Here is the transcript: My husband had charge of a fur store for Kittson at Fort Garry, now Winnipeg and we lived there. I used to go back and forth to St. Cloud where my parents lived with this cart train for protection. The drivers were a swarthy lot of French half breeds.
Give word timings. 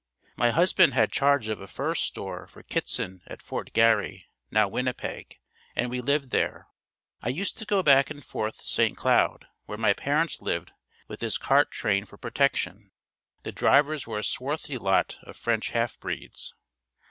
My 0.35 0.49
husband 0.49 0.95
had 0.95 1.11
charge 1.11 1.47
of 1.47 1.61
a 1.61 1.67
fur 1.67 1.93
store 1.93 2.47
for 2.47 2.63
Kittson 2.63 3.21
at 3.27 3.39
Fort 3.43 3.71
Garry, 3.71 4.25
now 4.49 4.67
Winnipeg 4.67 5.37
and 5.75 5.91
we 5.91 6.01
lived 6.01 6.31
there. 6.31 6.65
I 7.21 7.29
used 7.29 7.55
to 7.59 7.65
go 7.65 7.83
back 7.83 8.09
and 8.09 8.25
forth 8.25 8.57
to 8.57 8.63
St. 8.65 8.97
Cloud 8.97 9.45
where 9.67 9.77
my 9.77 9.93
parents 9.93 10.41
lived 10.41 10.71
with 11.07 11.19
this 11.19 11.37
cart 11.37 11.69
train 11.69 12.05
for 12.05 12.17
protection. 12.17 12.89
The 13.43 13.51
drivers 13.51 14.07
were 14.07 14.17
a 14.17 14.23
swarthy 14.23 14.79
lot 14.79 15.19
of 15.21 15.37
French 15.37 15.69
half 15.69 15.99
breeds. 15.99 16.55